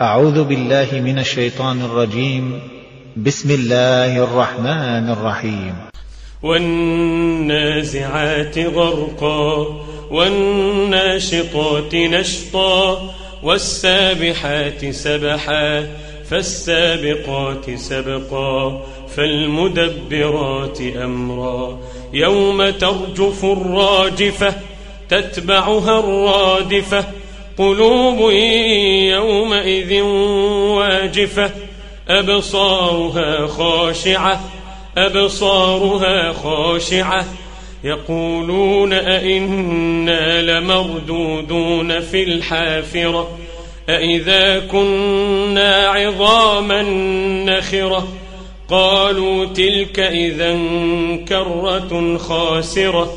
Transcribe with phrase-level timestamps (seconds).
[0.00, 2.60] أعوذ بالله من الشيطان الرجيم.
[3.16, 5.74] بسم الله الرحمن الرحيم.
[6.42, 7.78] والنازعات
[8.58, 9.66] غرقا
[10.10, 13.10] والناشطات نشطا
[13.42, 15.86] والسابحات سبحا
[16.30, 18.86] فالسابقات سبقا
[19.16, 21.78] فالمدبرات أمرا.
[22.12, 24.54] يوم ترجف الراجفة
[25.08, 27.04] تتبعها الرادفة
[27.58, 28.30] قلوب
[29.10, 30.02] يومئذ
[30.76, 31.50] واجفة
[32.08, 34.40] أبصارها خاشعة
[34.96, 37.24] أبصارها خاشعة.
[37.84, 43.38] يقولون أئنا لمردودون في الحافرة
[43.88, 46.82] أئذا كنا عظاما
[47.46, 48.08] نخرة.
[48.68, 50.58] قالوا تلك إذا
[51.28, 53.16] كرة خاسرة.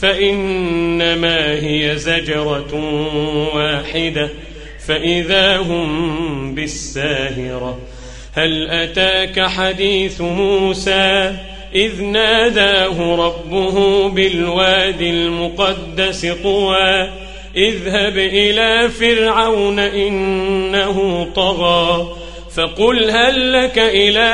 [0.00, 2.74] فإنما هي زجرة
[3.54, 4.28] واحدة.
[4.86, 7.78] فإذا هم بالساهرة
[8.32, 11.36] هل أتاك حديث موسى؟
[11.74, 17.10] إذ ناداه ربه بالوادي المقدس طوى.
[17.56, 22.16] اذهب إلى فرعون إنه طغى
[22.56, 24.30] فقل هل لك إلى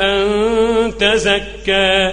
[0.00, 2.12] أن تزكى؟